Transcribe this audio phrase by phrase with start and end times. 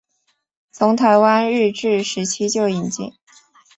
[0.71, 3.13] 从台湾日治时期就引进。